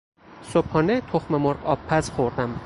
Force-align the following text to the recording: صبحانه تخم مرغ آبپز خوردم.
صبحانه 0.43 0.99
تخم 1.01 1.35
مرغ 1.35 1.65
آبپز 1.65 2.09
خوردم. 2.09 2.57